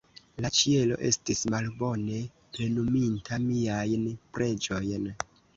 [0.43, 2.17] La Ĉielo estis malbone
[2.57, 5.07] plenuminta miajn preĝojn.